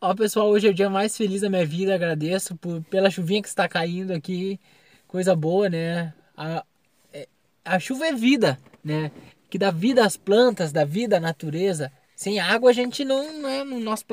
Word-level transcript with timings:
Ó, 0.00 0.14
pessoal, 0.14 0.48
hoje 0.48 0.68
é 0.68 0.70
o 0.70 0.74
dia 0.74 0.88
mais 0.88 1.16
feliz 1.16 1.40
da 1.40 1.50
minha 1.50 1.66
vida. 1.66 1.92
Agradeço 1.92 2.54
por, 2.56 2.80
pela 2.84 3.10
chuvinha 3.10 3.42
que 3.42 3.48
está 3.48 3.68
caindo 3.68 4.12
aqui. 4.12 4.60
Coisa 5.08 5.34
boa, 5.34 5.68
né? 5.68 6.14
A, 6.36 6.64
é, 7.12 7.26
a 7.64 7.80
chuva 7.80 8.06
é 8.06 8.12
vida, 8.12 8.56
né? 8.84 9.10
Que 9.50 9.58
dá 9.58 9.72
vida 9.72 10.04
às 10.06 10.16
plantas, 10.16 10.70
dá 10.70 10.84
vida 10.84 11.16
à 11.16 11.20
natureza. 11.20 11.90
Sem 12.14 12.38
água 12.38 12.70
a 12.70 12.72
gente 12.72 13.04
não, 13.04 13.40
não 13.40 13.48
é 13.48 13.64
no 13.64 13.80
nosso. 13.80 14.04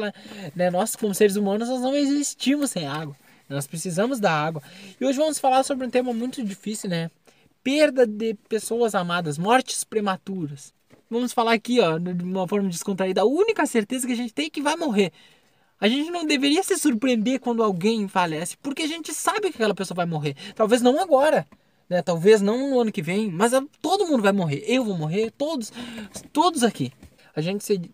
Né? 0.56 0.71
Nós, 0.71 0.96
como 0.96 1.13
seres 1.13 1.35
humanos, 1.35 1.70
nós 1.70 1.81
não 1.81 1.96
existimos 1.96 2.72
sem 2.72 2.88
água. 2.88 3.15
Nós 3.47 3.67
precisamos 3.67 4.20
da 4.20 4.31
água. 4.31 4.63
E 4.99 5.06
hoje 5.06 5.20
vamos 5.20 5.38
falar 5.38 5.62
sobre 5.62 5.86
um 5.86 5.90
tema 5.92 6.12
muito 6.13 6.44
difícil, 6.44 6.90
né? 6.90 7.12
Perda 7.63 8.08
de 8.08 8.33
pessoas 8.49 8.96
amadas, 8.96 9.38
mortes 9.38 9.83
prematuras. 9.83 10.74
Vamos 11.12 11.31
falar 11.31 11.54
aqui, 11.54 11.79
ó, 11.79 11.99
de 11.99 12.24
uma 12.24 12.47
forma 12.47 12.70
descontraída. 12.70 13.22
A 13.22 13.26
única 13.26 13.67
certeza 13.67 14.08
que 14.08 14.13
a 14.13 14.17
gente 14.17 14.33
tem 14.33 14.47
é 14.47 14.49
que 14.49 14.63
vai 14.63 14.76
morrer. 14.76 15.12
A 15.79 15.87
gente 15.87 16.09
não 16.09 16.26
deveria 16.26 16.63
se 16.63 16.77
surpreender 16.77 17.39
quando 17.39 17.61
alguém 17.61 18.07
falece, 18.07 18.55
porque 18.57 18.83
a 18.83 18.88
gente 18.88 19.13
sabe 19.13 19.52
que 19.52 19.57
aquela 19.57 19.75
pessoa 19.75 19.95
vai 19.95 20.05
morrer. 20.05 20.35
Talvez 20.55 20.81
não 20.81 21.02
agora, 21.02 21.45
né? 21.89 22.02
Talvez 22.02 22.41
não 22.41 22.70
no 22.70 22.79
ano 22.79 22.91
que 22.91 23.02
vem, 23.02 23.29
mas 23.29 23.52
todo 23.81 24.07
mundo 24.07 24.23
vai 24.23 24.31
morrer. 24.31 24.63
Eu 24.66 24.85
vou 24.85 24.97
morrer, 24.97 25.31
todos, 25.31 25.71
todos 26.31 26.63
aqui. 26.63 26.93
A 27.35 27.41
gente 27.41 27.63
se, 27.63 27.91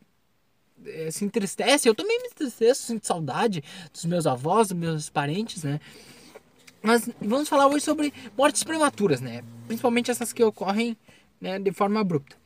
é, 0.86 1.10
se 1.10 1.26
entristece, 1.26 1.90
eu 1.90 1.96
também 1.96 2.22
me 2.22 2.28
entristeço, 2.28 2.84
sinto 2.84 3.08
saudade 3.08 3.64
dos 3.92 4.06
meus 4.06 4.28
avós, 4.28 4.68
dos 4.68 4.78
meus 4.78 5.10
parentes, 5.10 5.64
né? 5.64 5.80
Mas 6.84 7.10
vamos 7.20 7.50
falar 7.50 7.68
hoje 7.68 7.86
sobre 7.86 8.14
mortes 8.38 8.64
prematuras, 8.64 9.22
né? 9.22 9.44
Principalmente 9.68 10.12
essas 10.12 10.32
que 10.32 10.44
ocorrem 10.44 10.96
né, 11.40 11.60
de 11.60 11.72
forma 11.72 12.00
abrupta. 12.00 12.41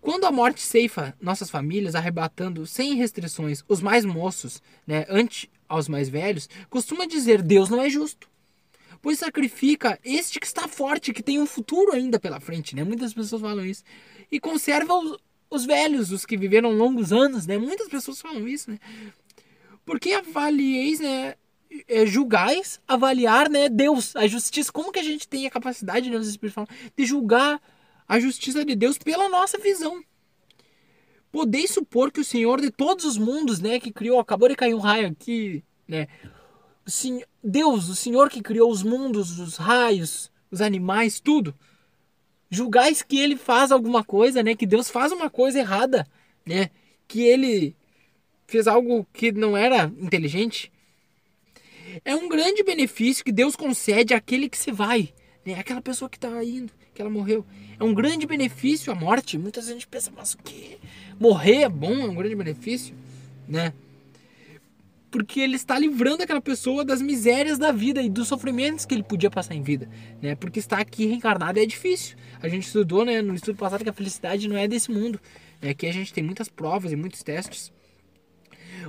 Quando 0.00 0.24
a 0.24 0.32
morte 0.32 0.60
ceifa 0.60 1.16
nossas 1.20 1.50
famílias, 1.50 1.94
arrebatando 1.94 2.66
sem 2.66 2.94
restrições 2.94 3.64
os 3.68 3.80
mais 3.80 4.04
moços, 4.04 4.62
né, 4.86 5.04
ante 5.08 5.50
aos 5.68 5.88
mais 5.88 6.08
velhos, 6.08 6.48
costuma 6.70 7.06
dizer: 7.06 7.42
Deus 7.42 7.68
não 7.68 7.82
é 7.82 7.90
justo. 7.90 8.28
Pois 9.02 9.18
sacrifica 9.18 9.98
este 10.02 10.40
que 10.40 10.46
está 10.46 10.66
forte, 10.66 11.12
que 11.12 11.22
tem 11.22 11.38
um 11.38 11.46
futuro 11.46 11.92
ainda 11.92 12.18
pela 12.18 12.40
frente, 12.40 12.74
né? 12.74 12.84
Muitas 12.84 13.12
pessoas 13.12 13.42
falam 13.42 13.64
isso. 13.66 13.82
E 14.32 14.40
conserva 14.40 14.94
os, 14.94 15.18
os 15.50 15.66
velhos, 15.66 16.10
os 16.10 16.24
que 16.24 16.38
viveram 16.38 16.72
longos 16.72 17.12
anos, 17.12 17.46
né? 17.46 17.58
Muitas 17.58 17.88
pessoas 17.88 18.20
falam 18.20 18.48
isso, 18.48 18.70
né? 18.70 18.78
Porque 19.84 20.12
avalieis, 20.12 21.00
né? 21.00 21.34
É, 21.88 22.06
julgais, 22.06 22.80
avaliar, 22.88 23.50
né? 23.50 23.68
Deus, 23.68 24.16
a 24.16 24.26
justiça. 24.26 24.72
Como 24.72 24.90
que 24.90 25.00
a 25.00 25.02
gente 25.02 25.28
tem 25.28 25.46
a 25.46 25.50
capacidade, 25.50 26.08
né? 26.08 26.16
Os 26.16 26.28
Espíritos 26.28 26.54
falam, 26.54 26.68
de 26.96 27.04
julgar 27.04 27.60
a 28.08 28.20
justiça 28.20 28.64
de 28.64 28.74
Deus 28.74 28.98
pela 28.98 29.28
nossa 29.28 29.58
visão. 29.58 30.02
Podeis 31.32 31.70
supor 31.70 32.12
que 32.12 32.20
o 32.20 32.24
Senhor 32.24 32.60
de 32.60 32.70
todos 32.70 33.04
os 33.04 33.18
mundos, 33.18 33.58
né, 33.60 33.80
que 33.80 33.92
criou, 33.92 34.20
acabou 34.20 34.48
de 34.48 34.54
cair 34.54 34.74
um 34.74 34.78
raio 34.78 35.08
aqui, 35.08 35.64
né? 35.88 36.06
O 36.86 36.90
Senhor, 36.90 37.26
Deus, 37.42 37.88
o 37.88 37.96
Senhor 37.96 38.28
que 38.28 38.42
criou 38.42 38.70
os 38.70 38.82
mundos, 38.82 39.38
os 39.38 39.56
raios, 39.56 40.30
os 40.50 40.60
animais, 40.60 41.18
tudo. 41.18 41.54
Julgais 42.50 43.02
que 43.02 43.18
ele 43.18 43.36
faz 43.36 43.72
alguma 43.72 44.04
coisa, 44.04 44.42
né? 44.42 44.54
Que 44.54 44.66
Deus 44.66 44.88
faz 44.88 45.10
uma 45.10 45.28
coisa 45.28 45.58
errada, 45.58 46.06
né? 46.46 46.70
Que 47.08 47.22
ele 47.22 47.74
fez 48.46 48.68
algo 48.68 49.06
que 49.12 49.32
não 49.32 49.56
era 49.56 49.92
inteligente. 49.98 50.70
É 52.04 52.14
um 52.14 52.28
grande 52.28 52.62
benefício 52.62 53.24
que 53.24 53.32
Deus 53.32 53.56
concede 53.56 54.14
àquele 54.14 54.48
que 54.48 54.58
se 54.58 54.70
vai, 54.70 55.12
né? 55.44 55.54
Aquela 55.54 55.80
pessoa 55.80 56.08
que 56.08 56.16
está 56.16 56.42
indo, 56.42 56.72
que 56.94 57.00
ela 57.00 57.10
morreu. 57.10 57.44
É 57.78 57.84
um 57.84 57.92
grande 57.92 58.26
benefício 58.26 58.92
a 58.92 58.94
morte. 58.94 59.36
Muitas 59.36 59.64
vezes 59.64 59.76
a 59.76 59.78
gente 59.78 59.88
pensa, 59.88 60.12
mas 60.14 60.34
o 60.34 60.38
que? 60.38 60.78
Morrer 61.18 61.62
é 61.62 61.68
bom, 61.68 61.94
é 61.94 62.06
um 62.06 62.14
grande 62.14 62.34
benefício, 62.34 62.94
né? 63.48 63.72
Porque 65.10 65.40
ele 65.40 65.54
está 65.54 65.78
livrando 65.78 66.24
aquela 66.24 66.40
pessoa 66.40 66.84
das 66.84 67.00
misérias 67.00 67.56
da 67.56 67.70
vida 67.70 68.02
e 68.02 68.08
dos 68.08 68.26
sofrimentos 68.26 68.84
que 68.84 68.94
ele 68.94 69.04
podia 69.04 69.30
passar 69.30 69.54
em 69.54 69.62
vida, 69.62 69.88
né? 70.20 70.34
Porque 70.34 70.58
estar 70.58 70.78
aqui 70.78 71.06
reencarnado 71.06 71.58
é 71.58 71.66
difícil. 71.66 72.16
A 72.42 72.48
gente 72.48 72.66
estudou, 72.66 73.04
né, 73.04 73.22
no 73.22 73.34
estudo 73.34 73.56
passado 73.56 73.84
que 73.84 73.90
a 73.90 73.92
felicidade 73.92 74.48
não 74.48 74.56
é 74.56 74.66
desse 74.66 74.90
mundo. 74.90 75.20
Né? 75.62 75.70
Aqui 75.70 75.86
a 75.86 75.92
gente 75.92 76.12
tem 76.12 76.24
muitas 76.24 76.48
provas 76.48 76.90
e 76.90 76.96
muitos 76.96 77.22
testes. 77.22 77.72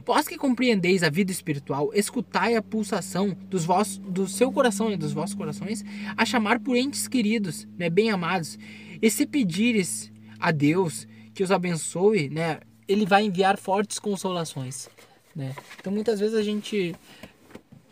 Vós 0.04 0.28
que 0.28 0.38
compreendeis 0.38 1.04
a 1.04 1.10
vida 1.10 1.32
espiritual, 1.32 1.92
escutai 1.94 2.56
a 2.56 2.62
pulsação 2.62 3.36
dos 3.50 3.66
vossos, 3.66 3.98
do 3.98 4.28
seu 4.28 4.52
coração 4.52 4.92
e 4.92 4.98
dos 4.98 5.14
vossos 5.14 5.36
corações 5.36 5.84
a 6.18 6.26
chamar 6.26 6.60
por 6.60 6.76
entes 6.76 7.08
queridos, 7.08 7.68
né, 7.78 7.90
bem 7.90 8.10
amados. 8.10 8.58
E 9.02 9.10
se 9.10 9.26
pedires 9.26 10.12
a 10.40 10.52
Deus 10.52 11.08
que 11.34 11.44
os 11.44 11.52
abençoe, 11.52 12.30
né, 12.30 12.60
ele 12.88 13.06
vai 13.06 13.24
enviar 13.24 13.58
fortes 13.58 14.00
consolações, 14.00 14.90
né? 15.36 15.54
Então 15.80 15.92
muitas 15.92 16.20
vezes 16.20 16.36
a 16.36 16.44
gente 16.44 16.96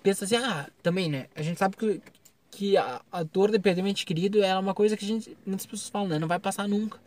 pensa 0.01 0.25
assim, 0.25 0.35
ah, 0.35 0.67
também, 0.81 1.09
né? 1.09 1.27
A 1.35 1.41
gente 1.41 1.57
sabe 1.57 1.75
que, 1.77 2.01
que 2.51 2.77
a, 2.77 3.01
a 3.11 3.23
dor 3.23 3.51
de 3.51 3.59
perder 3.59 3.81
um 3.81 3.87
ente 3.87 4.05
querido 4.05 4.43
é 4.43 4.57
uma 4.57 4.73
coisa 4.73 4.95
que 4.97 5.05
a 5.05 5.07
gente, 5.07 5.35
muitas 5.45 5.65
pessoas 5.65 5.89
falam, 5.89 6.07
né? 6.09 6.19
Não 6.19 6.27
vai 6.27 6.39
passar 6.39 6.67
nunca. 6.67 6.99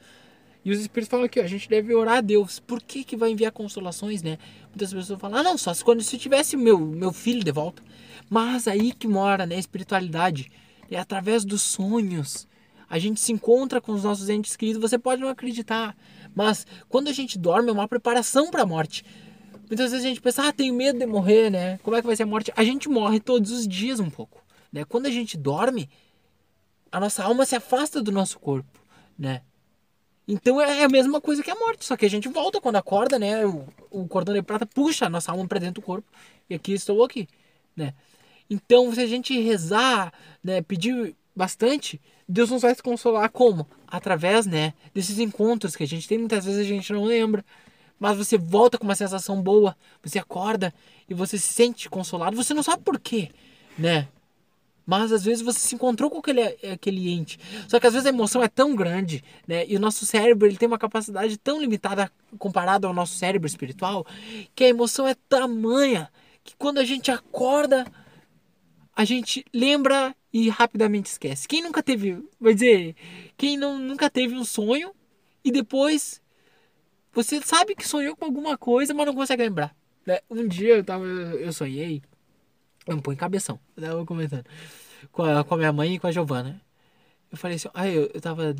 E 0.67 0.73
os 0.73 0.81
espíritos 0.81 1.09
falam 1.09 1.27
aqui, 1.27 1.39
ó, 1.39 1.45
a 1.45 1.47
gente 1.47 1.69
deve 1.69 1.95
orar 1.95 2.17
a 2.17 2.21
Deus. 2.21 2.59
Por 2.59 2.83
que, 2.83 3.05
que 3.05 3.17
vai 3.17 3.31
enviar 3.31 3.53
consolações, 3.53 4.21
né? 4.21 4.37
Muitas 4.71 4.93
pessoas 4.93 5.21
falam, 5.21 5.39
ah, 5.39 5.43
não, 5.45 5.57
só 5.57 5.73
se 5.73 5.85
quando 5.85 6.03
se 6.03 6.19
tivesse 6.19 6.57
meu, 6.57 6.77
meu 6.81 7.13
filho 7.13 7.45
de 7.45 7.53
volta. 7.53 7.81
Mas 8.29 8.67
aí 8.67 8.91
que 8.93 9.07
mora, 9.07 9.47
né, 9.47 9.55
a 9.55 9.61
espiritualidade. 9.61 10.51
É 10.91 10.99
através 10.99 11.45
dos 11.45 11.63
sonhos. 11.63 12.49
A 12.91 12.99
gente 12.99 13.21
se 13.21 13.31
encontra 13.31 13.81
com 13.81 13.93
os 13.93 14.03
nossos 14.03 14.29
entes 14.29 14.57
queridos. 14.57 14.83
Você 14.83 14.99
pode 14.99 15.23
não 15.23 15.29
acreditar, 15.29 15.97
mas 16.35 16.67
quando 16.89 17.07
a 17.07 17.13
gente 17.13 17.39
dorme 17.39 17.69
é 17.69 17.73
uma 17.73 17.87
preparação 17.87 18.51
para 18.51 18.63
a 18.63 18.67
morte. 18.67 19.05
Muitas 19.69 19.93
vezes 19.93 20.05
a 20.05 20.09
gente 20.09 20.21
pensa, 20.21 20.49
ah, 20.49 20.53
tenho 20.53 20.75
medo 20.75 20.99
de 20.99 21.07
morrer, 21.07 21.49
né? 21.49 21.79
Como 21.85 21.95
é 21.95 22.01
que 22.01 22.07
vai 22.09 22.17
ser 22.17 22.25
a 22.25 22.27
morte? 22.27 22.53
A 22.57 22.65
gente 22.65 22.89
morre 22.89 23.21
todos 23.21 23.53
os 23.53 23.69
dias 23.69 24.01
um 24.01 24.11
pouco, 24.11 24.43
né? 24.73 24.85
Quando 24.85 25.07
a 25.07 25.11
gente 25.11 25.37
dorme, 25.37 25.89
a 26.91 26.99
nossa 26.99 27.23
alma 27.23 27.47
se 27.47 27.55
afasta 27.55 28.03
do 28.03 28.11
nosso 28.11 28.41
corpo, 28.41 28.81
né? 29.17 29.43
Então 30.29 30.61
é 30.61 30.83
a 30.83 30.89
mesma 30.89 31.21
coisa 31.21 31.43
que 31.43 31.51
a 31.51 31.55
morte, 31.55 31.85
só 31.85 31.97
que 31.97 32.05
a 32.05 32.11
gente 32.11 32.29
volta 32.29 32.61
quando 32.61 32.77
acorda, 32.77 33.19
né? 33.19 33.47
O, 33.47 33.65
o 33.91 34.09
cordão 34.09 34.35
de 34.35 34.43
prata 34.43 34.67
puxa 34.67 35.07
a 35.07 35.11
nossa 35.11 35.31
alma 35.31 35.47
para 35.47 35.61
dentro 35.61 35.81
do 35.81 35.83
corpo 35.83 36.09
e 36.51 36.55
aqui 36.55 36.73
estou 36.73 37.05
aqui, 37.05 37.29
né? 37.77 37.95
Então, 38.49 38.93
se 38.95 39.01
a 39.01 39.07
gente 39.07 39.39
rezar, 39.41 40.13
né, 40.43 40.63
pedir 40.63 41.17
bastante, 41.35 42.01
Deus 42.29 42.51
nos 42.51 42.63
vai 42.63 42.75
se 42.75 42.83
consolar 42.83 43.29
como? 43.31 43.67
Através, 43.87 44.47
né, 44.47 44.73
desses 44.95 45.19
encontros 45.19 45.77
que 45.77 45.83
a 45.83 45.87
gente 45.87 46.09
tem, 46.09 46.19
muitas 46.19 46.45
vezes 46.45 46.61
a 46.61 46.65
gente 46.65 46.93
não 46.93 47.05
lembra, 47.05 47.45
mas 47.99 48.17
você 48.17 48.39
volta 48.39 48.79
com 48.79 48.85
uma 48.85 48.95
sensação 48.95 49.43
boa, 49.43 49.77
você 50.03 50.19
acorda 50.19 50.73
e 51.09 51.15
você 51.15 51.39
se 51.39 51.53
sente 51.53 51.89
consolado, 51.89 52.37
você 52.37 52.55
não 52.55 52.63
sabe 52.63 52.83
por 52.83 52.99
quê, 52.99 53.31
né? 53.79 54.09
Mas 54.87 55.11
às 55.11 55.25
vezes 55.25 55.43
você 55.43 55.59
se 55.59 55.75
encontrou 55.75 56.09
com 56.09 56.19
aquele, 56.19 56.43
aquele 56.73 57.11
ente. 57.11 57.39
Só 57.67 57.81
que 57.81 57.87
às 57.89 57.93
vezes 57.93 58.07
a 58.07 58.11
emoção 58.11 58.43
é 58.43 58.49
tão 58.49 58.77
grande, 58.77 59.25
né? 59.47 59.67
E 59.67 59.77
o 59.77 59.81
nosso 59.81 60.07
cérebro 60.07 60.47
ele 60.47 60.57
tem 60.57 60.69
uma 60.69 60.79
capacidade 60.79 61.37
tão 61.37 61.61
limitada 61.61 62.11
comparado 62.39 62.87
ao 62.87 62.95
nosso 62.95 63.15
cérebro 63.15 63.49
espiritual, 63.49 64.07
que 64.55 64.63
a 64.63 64.69
emoção 64.69 65.07
é 65.07 65.15
tamanha 65.29 66.09
que 66.47 66.55
quando 66.57 66.79
a 66.79 66.85
gente 66.85 67.11
acorda, 67.11 67.85
a 68.95 69.05
gente 69.05 69.45
lembra 69.53 70.15
e 70.33 70.49
rapidamente 70.49 71.11
esquece. 71.11 71.49
Quem 71.49 71.63
nunca 71.63 71.83
teve, 71.83 72.23
vai 72.41 72.55
dizer, 72.55 72.95
quem 73.37 73.57
não, 73.57 73.79
nunca 73.79 74.09
teve 74.09 74.35
um 74.35 74.45
sonho 74.45 74.93
e 75.45 75.51
depois 75.51 76.23
você 77.13 77.41
sabe 77.43 77.75
que 77.75 77.87
sonhou 77.87 78.15
com 78.15 78.25
alguma 78.25 78.57
coisa, 78.57 78.95
mas 78.95 79.07
não 79.07 79.15
consegue 79.15 79.43
lembrar. 79.43 79.75
Né? 80.07 80.21
Um 80.31 80.47
dia 80.47 80.77
eu 80.77 80.85
tava, 80.85 81.05
eu 81.05 81.53
sonhei 81.53 82.03
eu 82.87 83.03
põe 83.03 83.17
cabeção. 83.17 83.59
Eu 83.77 83.83
tava 83.83 84.07
comentando. 84.07 84.45
Com 85.13 85.23
a, 85.23 85.45
com 85.45 85.55
a 85.55 85.59
minha 85.59 85.73
mãe 85.73 85.95
e 85.95 85.99
com 85.99 86.07
a 86.07 86.13
Giovana. 86.13 86.61
Eu 87.31 87.37
falei 87.37 87.57
assim, 87.57 87.69
ah, 87.75 87.89
eu, 87.89 88.11
eu 88.15 88.21
tava. 88.21 88.55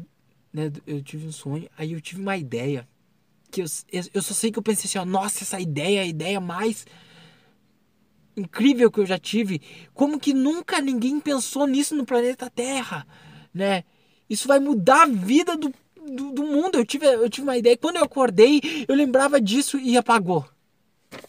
Né, 0.53 0.73
eu 0.87 1.03
tive 1.03 1.27
um 1.27 1.33
sonho, 1.33 1.69
aí 1.77 1.93
eu 1.93 2.01
tive 2.01 2.21
uma 2.21 2.37
ideia. 2.37 2.89
Que 3.51 3.63
eu, 3.63 3.67
eu 4.13 4.23
só 4.23 4.35
sei 4.35 4.51
que 4.51 4.59
eu 4.59 4.63
pensei 4.63 4.89
assim, 4.89 4.99
ó, 4.99 5.05
nossa, 5.05 5.45
essa 5.45 5.61
ideia 5.61 6.03
a 6.03 6.07
ideia 6.07 6.41
mais 6.41 6.85
incrível 8.37 8.91
que 8.91 9.01
eu 9.01 9.07
já 9.07 9.19
tive. 9.19 9.61
Como 9.95 10.19
que 10.19 10.35
nunca 10.35 10.81
ninguém 10.81 11.21
pensou 11.21 11.67
nisso 11.67 11.95
no 11.95 12.05
planeta 12.05 12.51
Terra, 12.51 13.07
né? 13.55 13.85
Isso 14.29 14.49
vai 14.49 14.59
mudar 14.59 15.03
a 15.03 15.07
vida 15.07 15.57
do, 15.57 15.73
do, 15.97 16.33
do 16.33 16.43
mundo. 16.43 16.77
Eu 16.77 16.85
tive, 16.85 17.07
eu 17.07 17.31
tive 17.31 17.47
uma 17.47 17.57
ideia. 17.57 17.77
Quando 17.77 17.97
eu 17.97 18.05
acordei, 18.05 18.61
eu 18.89 18.95
lembrava 18.95 19.41
disso 19.41 19.79
e 19.79 19.97
apagou. 19.97 20.45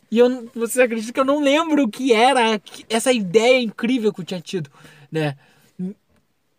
E 0.09 0.19
eu, 0.19 0.49
você 0.55 0.81
acredita 0.81 1.11
que 1.11 1.19
eu 1.19 1.25
não 1.25 1.41
lembro 1.41 1.83
o 1.83 1.89
que 1.89 2.13
era 2.13 2.61
essa 2.89 3.11
ideia 3.11 3.61
incrível 3.61 4.13
que 4.13 4.21
eu 4.21 4.25
tinha 4.25 4.41
tido, 4.41 4.69
né? 5.11 5.37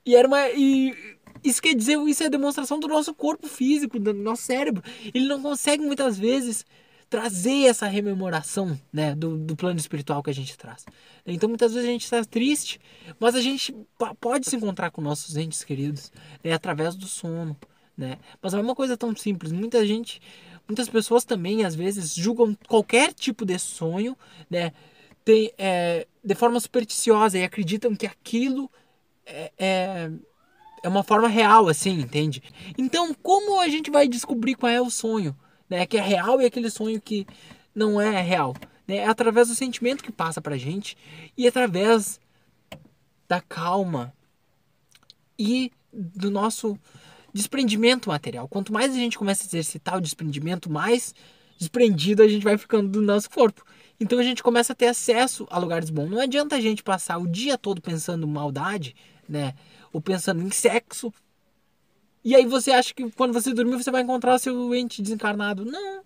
E 0.05 0.15
era 0.15 0.27
uma. 0.29 0.49
E 0.50 0.95
isso 1.43 1.62
quer 1.62 1.75
dizer, 1.75 1.99
isso 2.00 2.23
é 2.23 2.29
demonstração 2.29 2.81
do 2.81 2.89
nosso 2.89 3.15
corpo 3.15 3.47
físico, 3.47 3.99
do 3.99 4.12
nosso 4.12 4.43
cérebro. 4.43 4.83
Ele 5.15 5.27
não 5.27 5.41
consegue 5.41 5.83
muitas 5.85 6.19
vezes 6.19 6.65
trazer 7.09 7.65
essa 7.65 7.87
rememoração, 7.87 8.79
né, 8.93 9.15
do, 9.15 9.39
do 9.39 9.56
plano 9.56 9.79
espiritual 9.79 10.23
que 10.23 10.29
a 10.31 10.35
gente 10.35 10.56
traz. 10.59 10.85
Então 11.27 11.49
muitas 11.49 11.73
vezes 11.73 11.89
a 11.89 11.93
gente 11.93 12.05
está 12.05 12.23
triste, 12.25 12.79
mas 13.19 13.35
a 13.35 13.41
gente 13.41 13.75
pode 14.21 14.49
se 14.49 14.56
encontrar 14.56 14.91
com 14.91 15.00
nossos 15.00 15.37
entes 15.37 15.65
queridos 15.65 16.12
né, 16.45 16.53
através 16.53 16.95
do 16.95 17.06
sono, 17.06 17.56
né? 17.97 18.19
Mas 18.41 18.55
é 18.55 18.61
uma 18.61 18.75
coisa 18.75 18.97
tão 18.97 19.15
simples. 19.17 19.53
Muita 19.53 19.87
gente 19.87 20.21
Muitas 20.69 20.88
pessoas 20.88 21.25
também, 21.25 21.65
às 21.65 21.75
vezes, 21.75 22.15
julgam 22.15 22.55
qualquer 22.69 23.15
tipo 23.15 23.47
de 23.47 23.59
sonho, 23.59 24.17
né? 24.50 24.73
Tem, 25.25 25.50
é, 25.56 26.06
de 26.23 26.35
forma 26.35 26.61
supersticiosa 26.61 27.38
e 27.38 27.44
acreditam 27.44 27.97
que 27.97 28.06
aquilo 28.06 28.70
é, 29.25 29.50
é, 29.59 30.11
é 30.82 30.88
uma 30.88 31.03
forma 31.03 31.26
real, 31.26 31.69
assim, 31.69 31.99
entende? 32.00 32.43
Então, 32.76 33.15
como 33.15 33.61
a 33.61 33.69
gente 33.69 33.91
vai 33.91 34.06
descobrir 34.06 34.55
qual 34.56 34.70
é 34.70 34.81
o 34.81 34.91
sonho, 34.91 35.35
né? 35.70 35.87
Que 35.87 35.97
é 35.97 36.03
real 36.03 36.41
e 36.41 36.44
aquele 36.44 36.69
sonho 36.69 37.00
que 37.00 37.26
não 37.75 37.99
é 37.99 38.21
real, 38.21 38.55
né? 38.87 38.97
É 38.97 39.06
através 39.06 39.49
do 39.49 39.55
sentimento 39.55 40.05
que 40.05 40.12
passa 40.12 40.41
pra 40.41 40.59
gente 40.59 40.97
e 41.37 41.49
através 41.49 42.21
da 43.26 43.41
calma 43.41 44.12
e 45.38 45.73
do 45.93 46.31
nosso 46.31 46.79
desprendimento 47.38 48.08
material. 48.08 48.49
Quanto 48.49 48.73
mais 48.73 48.93
a 48.93 48.96
gente 48.96 49.17
começa 49.17 49.44
a 49.44 49.46
exercitar 49.46 49.96
o 49.96 50.00
desprendimento, 50.00 50.70
mais 50.70 51.14
desprendido 51.56 52.23
a 52.23 52.29
gente 52.29 52.43
vai 52.43 52.58
ficando 52.58 52.88
do 52.88 53.00
nosso 53.00 53.31
corpo. 53.31 53.64
Então 54.00 54.19
a 54.19 54.23
gente 54.23 54.43
começa 54.43 54.73
a 54.73 54.76
ter 54.76 54.87
acesso 54.87 55.46
a 55.50 55.58
lugares 55.58 55.88
bons. 55.88 56.11
Não 56.11 56.20
adianta 56.20 56.56
a 56.56 56.61
gente 56.61 56.82
passar 56.82 57.17
o 57.19 57.29
dia 57.29 57.56
todo 57.56 57.81
pensando 57.81 58.26
em 58.26 58.31
maldade, 58.31 58.94
né? 59.29 59.55
Ou 59.93 60.00
pensando 60.00 60.43
em 60.43 60.50
sexo. 60.50 61.12
E 62.25 62.35
aí 62.35 62.44
você 62.44 62.73
acha 62.73 62.93
que 62.93 63.08
quando 63.12 63.32
você 63.32 63.55
dormir 63.55 63.76
você 63.76 63.90
vai 63.90 64.02
encontrar 64.02 64.38
seu 64.38 64.75
ente 64.75 65.00
desencarnado. 65.00 65.64
Não. 65.64 66.02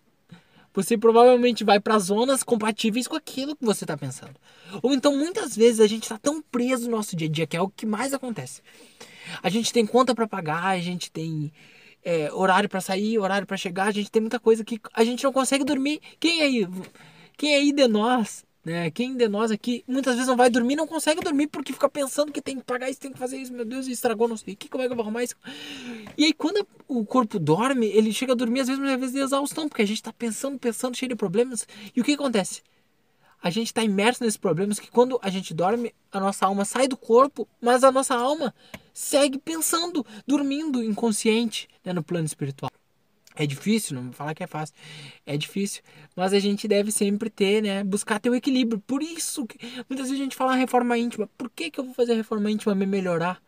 Você 0.75 0.96
provavelmente 0.96 1.64
vai 1.64 1.81
para 1.81 1.99
zonas 1.99 2.43
compatíveis 2.43 3.06
com 3.06 3.17
aquilo 3.17 3.56
que 3.56 3.64
você 3.64 3.84
está 3.84 3.96
pensando. 3.96 4.37
Ou 4.82 4.93
então 4.93 5.17
muitas 5.17 5.56
vezes 5.56 5.81
a 5.81 5.87
gente 5.87 6.05
está 6.05 6.19
tão 6.19 6.43
preso 6.43 6.84
no 6.84 6.96
nosso 6.96 7.17
dia 7.17 7.29
a 7.29 7.31
dia, 7.31 7.46
que 7.46 7.56
é 7.56 7.61
o 7.61 7.69
que 7.69 7.84
mais 7.84 8.14
acontece. 8.14 8.62
A 9.43 9.49
gente 9.49 9.73
tem 9.73 9.87
conta 9.87 10.15
para 10.15 10.27
pagar, 10.27 10.67
a 10.67 10.79
gente 10.79 11.11
tem 11.11 11.53
é, 12.05 12.33
horário 12.33 12.69
para 12.69 12.81
sair, 12.81 13.19
horário 13.19 13.47
para 13.47 13.57
chegar, 13.57 13.89
a 13.89 13.93
gente 13.93 14.11
tem 14.11 14.21
muita 14.21 14.41
coisa 14.41 14.65
que 14.65 14.81
a 14.93 15.05
gente 15.05 15.23
não 15.25 15.33
consegue 15.33 15.65
dormir. 15.65 16.01
Quem 16.19 16.43
aí 16.43 16.69
quem 17.37 17.55
aí 17.55 17.73
de 17.73 17.89
nós, 17.89 18.45
né? 18.65 18.91
Quem 18.91 19.17
de 19.17 19.29
nós 19.29 19.51
aqui 19.51 19.85
muitas 19.87 20.15
vezes 20.15 20.29
não 20.29 20.37
vai 20.37 20.51
dormir, 20.51 20.77
não 20.77 20.87
consegue 20.87 21.21
dormir 21.21 21.49
porque 21.49 21.73
fica 21.73 21.89
pensando 21.89 22.31
que 22.31 22.41
tem 22.41 22.57
que 22.57 22.65
pagar 22.65 22.91
isso, 22.91 23.01
tem 23.01 23.13
que 23.13 23.19
fazer 23.19 23.37
isso, 23.37 23.53
meu 23.53 23.65
Deus, 23.65 23.87
estragou, 23.87 24.29
não 24.29 24.37
sei 24.37 24.55
o 24.55 24.57
que, 24.57 24.69
como 24.69 24.83
é 24.83 24.87
que 24.87 24.93
eu 24.93 24.97
vou 24.97 25.05
arrumar 25.05 25.25
isso? 25.25 25.35
E 26.17 26.25
aí 26.25 26.33
quando 26.33 26.67
o 26.87 27.05
corpo 27.05 27.39
dorme, 27.39 27.87
ele 27.87 28.13
chega 28.13 28.33
a 28.33 28.37
dormir 28.37 28.61
às 28.61 28.69
vezes, 28.69 28.83
às 28.83 29.01
vezes 29.01 29.15
de 29.15 29.21
exaustão, 29.21 29.69
porque 29.69 29.83
a 29.83 29.87
gente 29.87 29.97
está 29.97 30.13
pensando, 30.13 30.59
pensando, 30.59 30.97
cheio 30.97 31.09
de 31.09 31.17
problemas. 31.17 31.67
E 31.95 32.01
o 32.01 32.05
que 32.05 32.13
acontece? 32.13 32.63
A 33.43 33.50
gente 33.50 33.67
está 33.67 33.83
imerso 33.83 34.23
nesses 34.23 34.37
problemas 34.37 34.79
que 34.79 34.89
quando 34.89 35.19
a 35.21 35.29
gente 35.29 35.53
dorme, 35.53 35.93
a 36.12 36.21
nossa 36.21 36.47
alma 36.47 36.65
sai 36.65 36.87
do 36.87 36.97
corpo, 36.97 37.49
mas 37.61 37.83
a 37.83 37.91
nossa 37.91 38.15
alma 38.15 38.55
segue 38.94 39.37
pensando, 39.37 40.06
dormindo 40.25 40.83
inconsciente 40.83 41.69
né, 41.85 41.93
no 41.93 42.05
plano 42.05 42.25
espiritual. 42.25 42.71
É 43.35 43.44
difícil, 43.44 43.97
não 43.97 44.05
vou 44.05 44.12
falar 44.12 44.35
que 44.35 44.44
é 44.44 44.47
fácil. 44.47 44.75
É 45.27 45.37
difícil, 45.37 45.83
mas 46.15 46.33
a 46.33 46.39
gente 46.39 46.69
deve 46.69 46.93
sempre 46.93 47.29
ter, 47.29 47.62
né, 47.62 47.83
buscar 47.83 48.21
ter 48.21 48.31
o 48.31 48.35
equilíbrio. 48.35 48.81
Por 48.87 49.03
isso 49.03 49.44
que 49.47 49.59
muitas 49.89 50.06
vezes 50.06 50.21
a 50.21 50.23
gente 50.23 50.37
fala 50.37 50.55
reforma 50.55 50.97
íntima. 50.97 51.29
Por 51.37 51.50
que, 51.50 51.71
que 51.71 51.81
eu 51.81 51.85
vou 51.85 51.94
fazer 51.94 52.15
reforma 52.15 52.49
íntima 52.49 52.75
me 52.75 52.87
melhorar? 52.87 53.43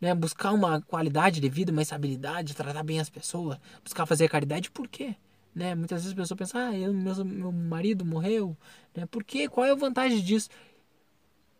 Né, 0.00 0.14
buscar 0.14 0.52
uma 0.52 0.80
qualidade 0.80 1.38
de 1.40 1.48
vida, 1.48 1.70
uma 1.70 1.82
estabilidade, 1.82 2.54
tratar 2.54 2.82
bem 2.82 2.98
as 2.98 3.10
pessoas, 3.10 3.58
buscar 3.84 4.06
fazer 4.06 4.28
caridade, 4.28 4.70
por 4.70 4.88
quê? 4.88 5.14
Né? 5.54 5.74
Muitas 5.74 6.02
vezes 6.02 6.16
a 6.16 6.20
pessoa 6.20 6.38
pensa, 6.38 6.58
ah, 6.58 6.76
eu, 6.76 6.94
meu, 6.94 7.24
meu 7.24 7.52
marido 7.52 8.04
morreu, 8.04 8.56
né? 8.96 9.04
Por 9.06 9.22
quê? 9.22 9.48
Qual 9.48 9.66
é 9.66 9.70
a 9.70 9.74
vantagem 9.74 10.20
disso? 10.20 10.48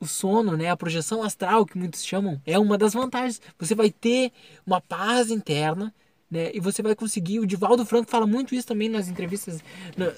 O 0.00 0.06
sono, 0.06 0.56
né, 0.56 0.68
a 0.68 0.76
projeção 0.76 1.22
astral 1.22 1.64
que 1.64 1.78
muitos 1.78 2.04
chamam, 2.04 2.40
é 2.44 2.58
uma 2.58 2.76
das 2.76 2.94
vantagens. 2.94 3.40
Você 3.58 3.74
vai 3.74 3.90
ter 3.90 4.32
uma 4.66 4.80
paz 4.80 5.30
interna, 5.30 5.94
né? 6.28 6.50
E 6.54 6.58
você 6.58 6.82
vai 6.82 6.96
conseguir. 6.96 7.38
O 7.38 7.46
Divaldo 7.46 7.84
Franco 7.84 8.10
fala 8.10 8.26
muito 8.26 8.54
isso 8.54 8.66
também 8.66 8.88
nas 8.88 9.08
entrevistas, 9.08 9.62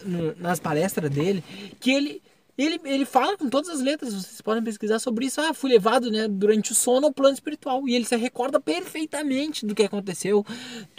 no, 0.06 0.34
nas 0.36 0.60
palestras 0.60 1.10
dele, 1.10 1.42
que 1.80 1.90
ele, 1.90 2.22
ele, 2.56 2.80
ele 2.84 3.04
fala 3.04 3.36
com 3.36 3.50
todas 3.50 3.68
as 3.68 3.80
letras. 3.80 4.14
Vocês 4.14 4.40
podem 4.40 4.62
pesquisar 4.62 5.00
sobre 5.00 5.26
isso. 5.26 5.40
Ah, 5.40 5.52
fui 5.52 5.70
levado, 5.70 6.10
né, 6.10 6.28
durante 6.28 6.70
o 6.70 6.74
sono 6.74 7.08
ao 7.08 7.12
plano 7.12 7.34
espiritual 7.34 7.86
e 7.88 7.94
ele 7.94 8.04
se 8.04 8.16
recorda 8.16 8.60
perfeitamente 8.60 9.66
do 9.66 9.74
que 9.74 9.82
aconteceu, 9.82 10.46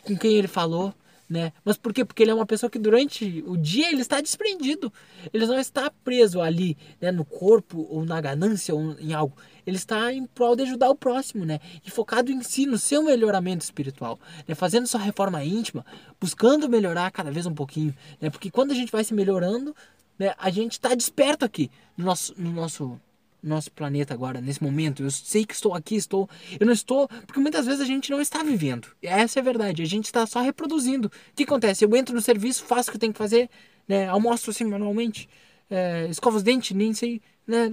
com 0.03 0.17
quem 0.17 0.33
ele 0.33 0.49
falou. 0.49 0.93
Né? 1.27 1.51
Mas 1.63 1.75
por 1.75 1.91
quê? 1.91 2.05
Porque 2.05 2.21
ele 2.21 2.29
é 2.29 2.33
uma 2.35 2.45
pessoa 2.45 2.69
que 2.69 2.77
durante 2.77 3.43
o 3.47 3.57
dia 3.57 3.89
ele 3.89 4.01
está 4.01 4.21
desprendido. 4.21 4.93
Ele 5.33 5.47
não 5.47 5.57
está 5.57 5.89
preso 6.03 6.39
ali, 6.39 6.77
né, 7.01 7.11
no 7.11 7.25
corpo 7.25 7.87
ou 7.89 8.05
na 8.05 8.21
ganância 8.21 8.75
ou 8.75 8.95
em 8.99 9.13
algo 9.13 9.35
ele 9.65 9.77
está 9.77 10.13
em 10.13 10.25
prol 10.25 10.55
de 10.55 10.63
ajudar 10.63 10.89
o 10.89 10.95
próximo, 10.95 11.43
né? 11.43 11.59
E 11.83 11.89
focado 11.89 12.31
em 12.31 12.41
si, 12.43 12.65
no 12.65 12.77
seu 12.77 13.01
melhoramento 13.01 13.63
espiritual, 13.63 14.19
né? 14.47 14.53
Fazendo 14.53 14.87
sua 14.87 14.99
reforma 14.99 15.43
íntima, 15.43 15.85
buscando 16.19 16.69
melhorar 16.69 17.11
cada 17.11 17.31
vez 17.31 17.45
um 17.45 17.53
pouquinho, 17.53 17.95
né? 18.21 18.29
Porque 18.29 18.51
quando 18.51 18.71
a 18.71 18.75
gente 18.75 18.91
vai 18.91 19.03
se 19.03 19.13
melhorando, 19.13 19.75
né? 20.19 20.33
A 20.37 20.49
gente 20.49 20.73
está 20.73 20.93
desperto 20.93 21.43
aqui 21.43 21.71
no 21.97 22.05
nosso, 22.05 22.33
no 22.37 22.51
nosso 22.51 22.99
nosso 23.47 23.71
planeta 23.71 24.13
agora, 24.13 24.41
nesse 24.41 24.61
momento. 24.61 25.03
Eu 25.03 25.11
sei 25.11 25.45
que 25.45 25.53
estou 25.53 25.73
aqui, 25.73 25.95
estou. 25.95 26.29
Eu 26.59 26.65
não 26.65 26.73
estou. 26.73 27.07
Porque 27.07 27.39
muitas 27.39 27.65
vezes 27.65 27.81
a 27.81 27.85
gente 27.85 28.09
não 28.11 28.19
está 28.19 28.43
vivendo. 28.43 28.87
Essa 29.01 29.39
é 29.39 29.41
a 29.41 29.43
verdade. 29.43 29.81
A 29.81 29.85
gente 29.85 30.05
está 30.05 30.25
só 30.25 30.41
reproduzindo. 30.41 31.07
O 31.07 31.35
que 31.35 31.43
acontece? 31.43 31.85
Eu 31.85 31.95
entro 31.95 32.15
no 32.15 32.21
serviço, 32.21 32.63
faço 32.63 32.89
o 32.89 32.91
que 32.91 32.97
eu 32.97 33.01
tenho 33.01 33.13
que 33.13 33.19
fazer, 33.19 33.49
né? 33.87 34.07
Almoço 34.07 34.49
assim 34.49 34.65
manualmente, 34.65 35.29
é, 35.69 36.07
escovo 36.09 36.37
os 36.37 36.43
dentes, 36.43 36.75
nem 36.75 36.93
sei 36.93 37.21
né? 37.47 37.69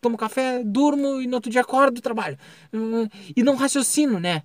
Tomo 0.00 0.16
café, 0.16 0.62
durmo 0.64 1.20
e 1.20 1.26
no 1.26 1.34
outro 1.34 1.50
dia 1.50 1.60
acordo 1.60 1.98
e 1.98 2.02
trabalho. 2.02 2.38
E 3.36 3.42
não 3.42 3.54
raciocino, 3.54 4.18
né? 4.18 4.42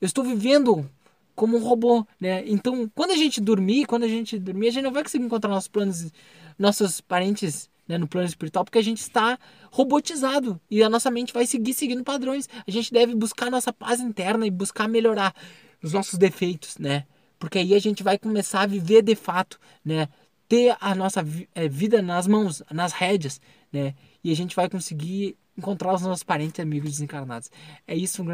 Eu 0.00 0.06
estou 0.06 0.24
vivendo 0.24 0.88
como 1.34 1.56
um 1.56 1.60
robô, 1.60 2.06
né? 2.20 2.42
Então, 2.46 2.90
quando 2.94 3.12
a 3.12 3.16
gente 3.16 3.40
dormir, 3.40 3.86
quando 3.86 4.04
a 4.04 4.08
gente 4.08 4.38
dormir, 4.38 4.68
a 4.68 4.70
gente 4.72 4.84
não 4.84 4.92
vai 4.92 5.02
conseguir 5.02 5.24
encontrar 5.24 5.50
nossos 5.50 5.68
planos, 5.68 6.12
nossos 6.58 7.00
parentes 7.00 7.70
né, 7.88 7.98
no 7.98 8.08
plano 8.08 8.26
espiritual, 8.26 8.64
porque 8.64 8.78
a 8.78 8.82
gente 8.82 9.00
está 9.00 9.38
robotizado 9.70 10.60
e 10.70 10.82
a 10.82 10.88
nossa 10.88 11.10
mente 11.10 11.32
vai 11.32 11.46
seguir 11.46 11.74
seguindo 11.74 12.02
padrões. 12.02 12.48
A 12.66 12.70
gente 12.70 12.92
deve 12.92 13.14
buscar 13.14 13.50
nossa 13.50 13.72
paz 13.72 14.00
interna 14.00 14.46
e 14.46 14.50
buscar 14.50 14.88
melhorar 14.88 15.34
os 15.82 15.92
nossos 15.92 16.18
defeitos, 16.18 16.78
né? 16.78 17.04
Porque 17.38 17.58
aí 17.58 17.74
a 17.74 17.78
gente 17.78 18.02
vai 18.02 18.18
começar 18.18 18.62
a 18.62 18.66
viver 18.66 19.02
de 19.02 19.14
fato, 19.14 19.58
né? 19.84 20.08
ter 20.48 20.76
a 20.80 20.94
nossa 20.94 21.24
é, 21.54 21.68
vida 21.68 22.00
nas 22.00 22.26
mãos, 22.26 22.62
nas 22.70 22.92
rédeas, 22.92 23.40
né? 23.72 23.94
E 24.22 24.30
a 24.30 24.36
gente 24.36 24.54
vai 24.54 24.68
conseguir 24.68 25.36
encontrar 25.56 25.94
os 25.94 26.02
nossos 26.02 26.22
parentes 26.22 26.58
e 26.58 26.62
amigos 26.62 26.90
desencarnados. 26.90 27.50
É 27.86 27.96
isso, 27.96 28.22
um 28.22 28.24